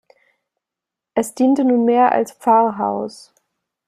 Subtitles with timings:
[1.13, 3.35] Es diente nunmehr als Pfarrhaus.